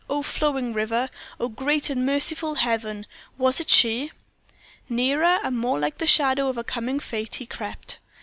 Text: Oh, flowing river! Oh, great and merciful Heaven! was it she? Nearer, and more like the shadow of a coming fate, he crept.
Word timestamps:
Oh, 0.09 0.23
flowing 0.23 0.73
river! 0.73 1.11
Oh, 1.39 1.47
great 1.47 1.91
and 1.91 2.03
merciful 2.07 2.55
Heaven! 2.55 3.05
was 3.37 3.59
it 3.59 3.69
she? 3.69 4.11
Nearer, 4.89 5.39
and 5.43 5.55
more 5.55 5.77
like 5.77 5.99
the 5.99 6.07
shadow 6.07 6.47
of 6.47 6.57
a 6.57 6.63
coming 6.63 6.99
fate, 6.99 7.35
he 7.35 7.45
crept. 7.45 7.99